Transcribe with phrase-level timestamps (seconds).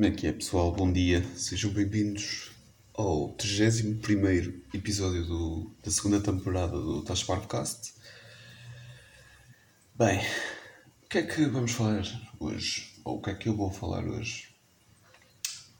[0.00, 0.72] Como é que é, pessoal?
[0.72, 2.52] Bom dia, sejam bem-vindos
[2.94, 7.92] ao 31 episódio do, da segunda temporada do Tás Podcast.
[9.94, 10.18] Bem,
[11.04, 12.02] o que é que vamos falar
[12.38, 12.98] hoje?
[13.04, 14.48] Ou o que é que eu vou falar hoje?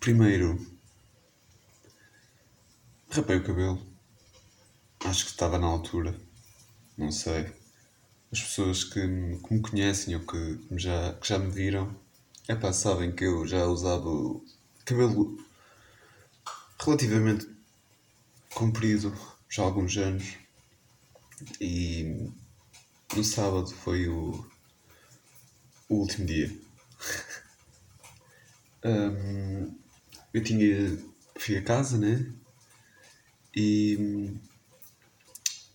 [0.00, 0.66] Primeiro,
[3.10, 3.86] rapei o cabelo.
[5.04, 6.18] Acho que estava na altura.
[6.96, 7.52] Não sei.
[8.32, 11.94] As pessoas que, que me conhecem ou que, que já, que já me viram,
[12.48, 14.08] epá, sabem que eu já usava
[14.84, 15.36] cabelo
[16.78, 17.48] relativamente
[18.54, 19.12] comprido
[19.48, 20.36] já há alguns anos.
[21.60, 22.30] E
[23.14, 24.48] no sábado foi o,
[25.88, 26.50] o último dia.
[28.84, 29.76] Hum,
[30.32, 30.96] eu tinha.
[31.38, 32.32] fui a casa, né?
[33.54, 34.32] E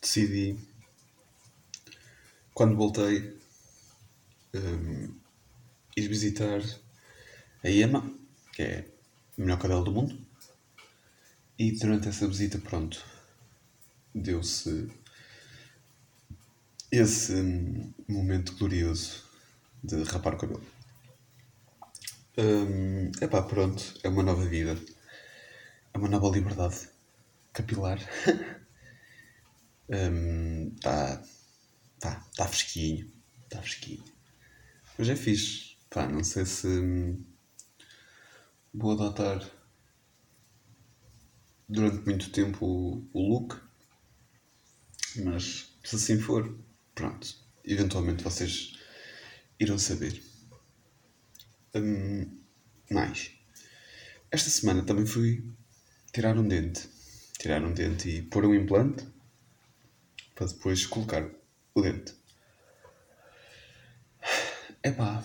[0.00, 0.58] decidi.
[2.52, 3.38] Quando voltei,
[4.54, 5.14] hum,
[5.96, 6.60] ir visitar
[7.64, 8.08] a Ema,
[8.52, 8.84] que é
[9.36, 10.26] o melhor cabelo do mundo.
[11.58, 13.02] E durante essa visita, pronto,
[14.14, 14.90] deu-se
[16.92, 19.24] esse hum, momento glorioso
[19.82, 20.62] de rapar o cabelo.
[22.38, 24.78] Hum, epá, pronto, é uma nova vida.
[25.94, 26.90] É uma nova liberdade
[27.54, 27.98] capilar.
[29.88, 31.22] Está
[31.98, 33.10] tá, tá fresquinho.
[33.44, 34.04] Está fresquinho.
[34.98, 35.75] Mas é fixe.
[35.96, 37.24] Pá, não sei se hum,
[38.74, 39.50] vou adotar
[41.66, 42.66] durante muito tempo
[43.14, 43.58] o, look.
[45.24, 46.54] Mas se assim for,
[46.94, 47.26] pronto.
[47.64, 48.78] Eventualmente vocês
[49.58, 50.22] irão saber.
[51.74, 52.42] Hum,
[52.90, 53.30] mais.
[54.30, 55.50] Esta semana também fui
[56.12, 56.90] tirar um dente.
[57.38, 59.02] Tirar um dente e pôr um implante
[60.34, 61.26] para depois colocar
[61.74, 62.12] o dente.
[64.84, 65.24] Epá,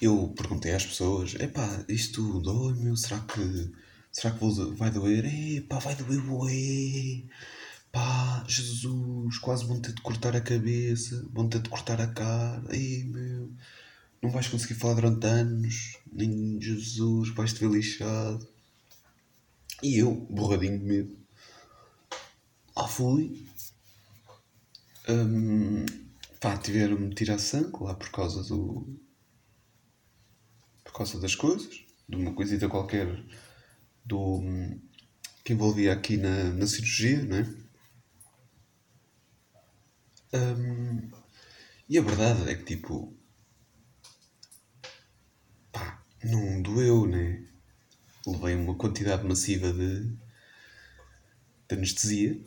[0.00, 2.96] eu perguntei às pessoas: epá, isto dói, meu?
[2.96, 3.72] Será que,
[4.12, 4.44] será que
[4.76, 5.24] vai doer?
[5.26, 7.24] Epá, vai doer, ué.
[7.92, 12.64] Pá, Jesus, quase vão ter de cortar a cabeça, vão ter de cortar a cara.
[12.74, 13.52] Ei, meu,
[14.20, 18.48] não vais conseguir falar durante anos, nem Jesus, vais-te ver lixado.
[19.82, 21.16] E eu, borradinho de medo,
[22.76, 23.46] lá fui.
[25.08, 25.84] Hum,
[26.40, 28.98] pá, tiveram-me tirar sangue lá por causa do.
[30.94, 33.24] Causa das coisas, de uma coisita qualquer
[34.04, 34.40] do.
[35.44, 37.64] que envolvia aqui na, na cirurgia, não é?
[40.34, 41.10] Hum,
[41.88, 43.14] e a verdade é que, tipo.
[45.72, 47.44] pá, não doeu, né?
[48.26, 50.04] Levei uma quantidade massiva de.
[51.68, 52.40] de anestesia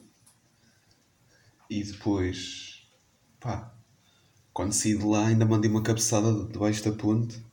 [1.69, 2.87] e depois,
[3.39, 3.73] pá,
[4.53, 7.45] quando saí de lá ainda mandei uma cabeçada debaixo da ponte.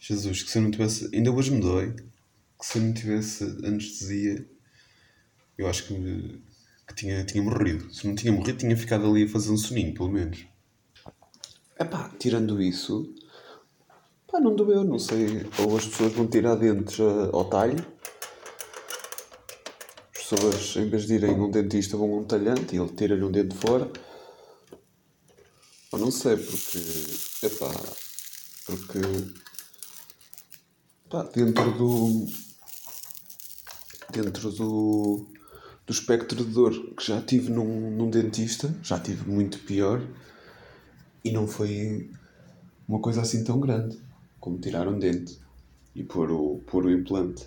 [0.00, 1.94] Jesus, que se eu não tivesse, ainda hoje me dói,
[2.58, 4.48] que se eu não tivesse anestesia,
[5.58, 6.42] eu acho que,
[6.88, 7.92] que tinha, tinha morrido.
[7.92, 10.46] Se não tinha morrido, tinha ficado ali a fazer um soninho, pelo menos.
[11.78, 13.14] Epá, tirando isso,
[14.26, 17.76] pá, não doeu, não sei, ou as pessoas vão tirar dentes ah, ao talho,
[20.16, 22.90] as pessoas, em vez de irem a um dentista, vão a um talhante e ele
[22.90, 23.90] tira-lhe um dente fora.
[25.92, 26.78] Eu não sei, porque.
[27.46, 27.70] Epá.
[28.64, 29.49] Porque.
[31.10, 32.26] Pá, dentro do.
[34.12, 35.26] Dentro do.
[35.84, 40.00] Do espectro de dor que já tive num, num dentista, já tive muito pior
[41.24, 42.08] e não foi
[42.86, 43.98] uma coisa assim tão grande
[44.38, 45.40] como tirar um dente
[45.92, 47.44] e pôr o, pôr o implante.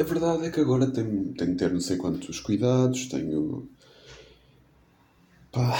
[0.00, 3.68] A verdade é que agora tenho, tenho de ter não sei quantos cuidados, tenho.
[5.52, 5.78] pá.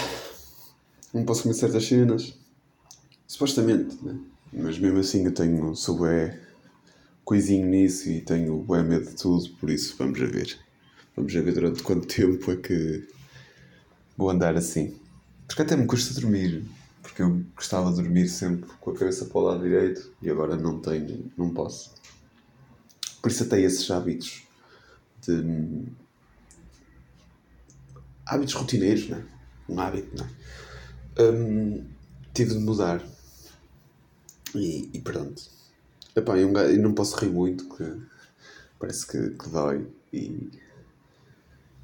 [1.11, 2.37] não posso comer certas cenas.
[3.27, 4.19] Supostamente, né?
[4.53, 5.73] Mas mesmo assim eu tenho.
[5.75, 6.44] sou bué
[7.25, 10.57] coisinho nisso e tenho bué medo de tudo, por isso vamos a ver.
[11.15, 13.07] Vamos a ver durante quanto tempo é que
[14.15, 14.95] vou andar assim.
[15.47, 16.63] Porque até me custa dormir.
[17.01, 20.55] Porque eu gostava de dormir sempre com a cabeça para o lado direito e agora
[20.55, 21.93] não tenho, não posso.
[23.21, 24.43] Por isso até esses hábitos
[25.21, 25.85] de
[28.25, 29.23] hábitos rotineiros, né?
[29.67, 30.29] Um hábito, né?
[31.19, 31.85] Hum,
[32.33, 33.03] tive de mudar.
[34.53, 35.54] E, e pronto.
[36.15, 37.83] Epá, eu, não posso rir muito, que
[38.79, 40.49] parece que, que dói e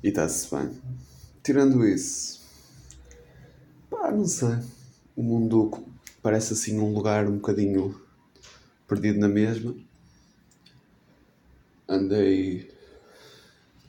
[0.04, 0.72] e está-se bem.
[1.44, 2.42] Tirando isso,
[3.90, 4.58] pá, não sei.
[5.16, 5.72] O mundo
[6.22, 8.00] parece assim um lugar um bocadinho
[8.88, 9.76] perdido na mesma.
[11.88, 12.72] Andei.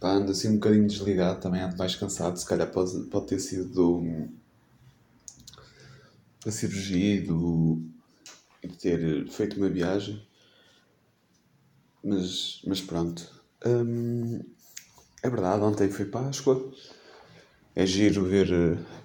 [0.00, 2.36] Pá, ando assim um bocadinho desligado, também ando mais cansado.
[2.38, 4.28] Se calhar pode, pode ter sido do,
[6.44, 7.80] da cirurgia e do,
[8.62, 10.20] e de ter feito uma viagem.
[12.02, 13.22] Mas, mas pronto.
[13.64, 14.40] Hum,
[15.22, 16.72] é verdade, ontem foi Páscoa.
[17.74, 18.48] É giro ver,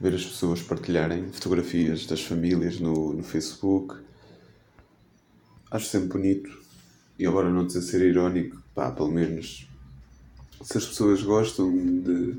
[0.02, 3.96] ver as pessoas partilharem fotografias das famílias no, no Facebook.
[5.72, 6.50] Acho sempre bonito.
[7.18, 9.68] E agora não dizer ser irónico, pá, pelo menos
[10.62, 12.34] se as pessoas gostam de,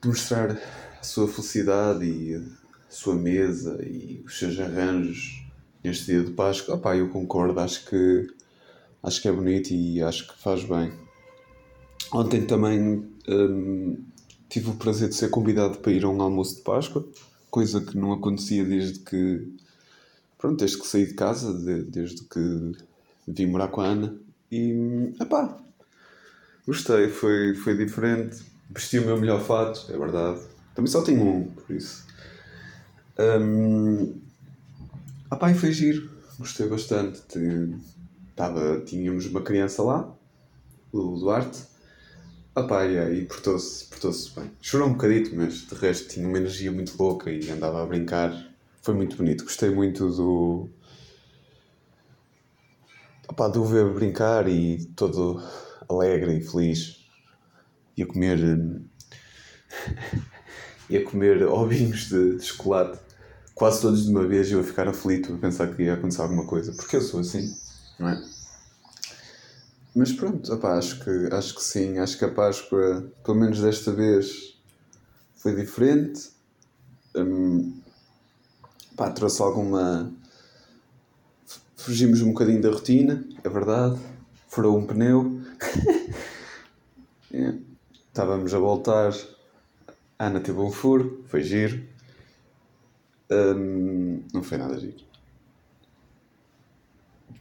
[0.00, 2.42] de mostrar a sua felicidade e a
[2.88, 5.44] sua mesa e os seus arranjos
[5.82, 8.26] neste dia de Páscoa, opá, eu concordo, acho que
[9.02, 10.92] acho que é bonito e acho que faz bem.
[12.12, 13.98] Ontem também hum,
[14.48, 17.06] tive o prazer de ser convidado para ir a um almoço de Páscoa,
[17.50, 19.56] coisa que não acontecia desde que
[20.38, 22.72] pronto, desde que saí de casa, de, desde que
[23.26, 24.16] vim morar com a Ana
[24.50, 25.58] e epá,
[26.66, 30.40] gostei, foi, foi diferente, vesti o meu melhor fato, é verdade.
[30.74, 32.06] Também só tenho um, por isso.
[33.18, 34.20] Um,
[35.32, 37.22] epá, e foi giro, gostei bastante.
[38.36, 40.14] Tava, tínhamos uma criança lá,
[40.92, 41.64] o Duarte,
[42.58, 44.50] Opá, yeah, e portou-se portou bem.
[44.62, 48.32] Chorou um bocadito, mas de resto tinha uma energia muito louca e andava a brincar.
[48.80, 49.44] Foi muito bonito.
[49.44, 50.66] Gostei muito do.
[53.28, 55.38] Opá, de o ver brincar e todo
[55.86, 57.06] alegre e feliz.
[57.94, 58.38] Ia comer.
[60.88, 62.98] ia comer ovinhos de, de chocolate
[63.54, 66.22] quase todos de uma vez e eu a ficar aflito a pensar que ia acontecer
[66.22, 66.72] alguma coisa.
[66.72, 67.54] Porque eu sou assim,
[67.98, 68.22] não é?
[69.94, 73.90] Mas pronto, opa, acho, que, acho que sim, acho que a Páscoa, pelo menos desta
[73.90, 74.58] vez,
[75.36, 76.30] foi diferente.
[77.16, 77.80] Hum,
[78.94, 80.12] pá, trouxe alguma.
[81.76, 83.98] Fugimos um bocadinho da rotina, é verdade.
[84.48, 85.40] Furou um pneu.
[87.32, 87.54] é.
[88.08, 89.14] Estávamos a voltar.
[90.18, 91.86] A Ana teve um furo, foi giro.
[93.30, 95.04] Hum, não foi nada giro.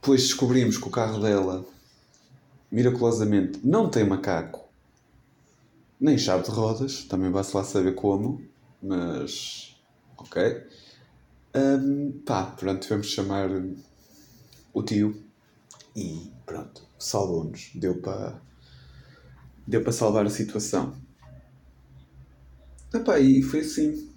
[0.06, 1.66] Depois descobrimos que o carro dela
[2.72, 4.70] miraculosamente não tem macaco,
[6.00, 8.40] nem chave de rodas, também vai-se lá saber como,
[8.84, 9.76] mas
[10.16, 10.64] ok.
[11.56, 13.50] Um, pá, pronto, tivemos de chamar
[14.72, 15.20] o tio
[15.96, 18.40] e pronto, salvou-nos, deu para
[19.66, 20.96] deu para salvar a situação.
[22.94, 24.08] Epá, e foi assim.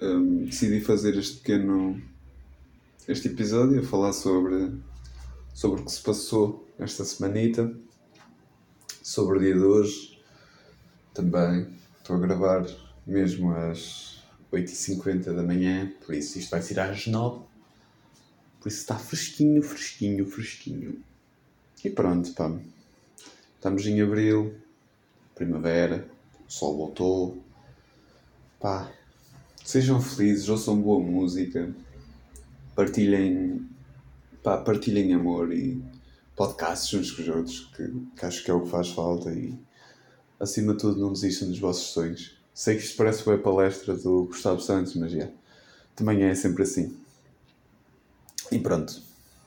[0.00, 2.02] Um, decidi fazer este pequeno
[3.06, 4.72] este episódio a falar sobre
[5.54, 7.72] sobre o que se passou esta semanita,
[9.00, 10.20] sobre o dia de hoje.
[11.14, 12.66] Também estou a gravar
[13.06, 14.20] mesmo às
[14.52, 17.44] 8h50 da manhã, por isso isto vai ser às 9
[18.60, 21.00] Por isso está fresquinho, fresquinho, fresquinho.
[21.84, 22.52] E pronto, pá.
[23.54, 24.54] Estamos em abril,
[25.34, 26.08] primavera,
[26.46, 27.38] o sol voltou.
[28.58, 28.90] Pá,
[29.64, 31.72] sejam felizes, ouçam boa música,
[32.74, 33.68] partilhem
[34.44, 35.82] pá, partilhem amor e
[36.36, 39.58] podcasts uns com os outros, que, que acho que é o que faz falta e
[40.38, 42.36] acima de tudo não desistam dos vossos sonhos.
[42.52, 45.32] Sei que isto parece uma palestra do Gustavo Santos, mas yeah,
[45.96, 46.94] também é sempre assim.
[48.52, 49.00] E pronto,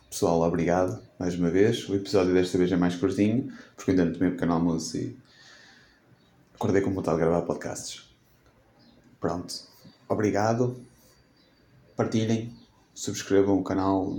[0.10, 1.88] pessoal, obrigado mais uma vez.
[1.88, 5.16] O episódio desta vez é mais curtinho, porque ainda não tomei um pequeno almoço e
[6.56, 8.10] acordei com vontade de gravar podcasts.
[9.20, 9.54] Pronto,
[10.10, 10.82] obrigado.
[11.96, 12.52] Partilhem,
[12.96, 14.18] subscrevam o canal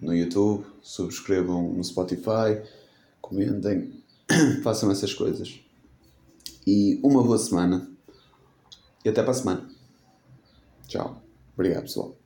[0.00, 2.62] no YouTube, subscrevam no Spotify,
[3.20, 4.02] comentem,
[4.62, 5.60] façam essas coisas.
[6.66, 7.90] E uma boa semana.
[9.04, 9.68] E até para a semana.
[10.86, 11.22] Tchau.
[11.54, 12.19] Obrigado, pessoal.